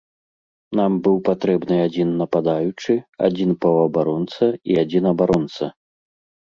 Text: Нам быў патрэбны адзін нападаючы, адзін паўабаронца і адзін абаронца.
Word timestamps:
Нам 0.79 0.95
быў 1.07 1.17
патрэбны 1.27 1.77
адзін 1.87 2.09
нападаючы, 2.23 2.93
адзін 3.29 3.49
паўабаронца 3.67 4.45
і 4.73 4.83
адзін 4.85 5.03
абаронца. 5.17 5.63